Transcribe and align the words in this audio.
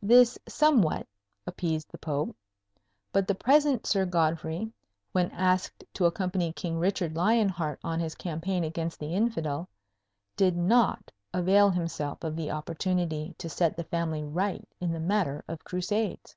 This 0.00 0.38
somewhat 0.46 1.08
appeased 1.44 1.90
the 1.90 1.98
Pope; 1.98 2.36
but 3.12 3.26
the 3.26 3.34
present 3.34 3.84
Sir 3.84 4.04
Godfrey, 4.06 4.70
when 5.10 5.28
asked 5.32 5.82
to 5.94 6.04
accompany 6.04 6.52
King 6.52 6.78
Richard 6.78 7.16
Lion 7.16 7.48
Heart 7.48 7.80
on 7.82 7.98
his 7.98 8.14
campaign 8.14 8.62
against 8.62 9.00
the 9.00 9.12
Infidel, 9.12 9.68
did 10.36 10.56
not 10.56 11.10
avail 11.34 11.68
himself 11.70 12.22
of 12.22 12.36
the 12.36 12.48
opportunity 12.52 13.34
to 13.38 13.48
set 13.48 13.76
the 13.76 13.82
family 13.82 14.22
right 14.22 14.68
in 14.80 14.92
the 14.92 15.00
matter 15.00 15.44
of 15.48 15.64
Crusades. 15.64 16.36